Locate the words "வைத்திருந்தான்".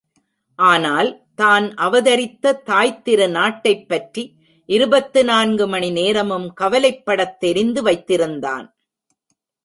7.83-8.71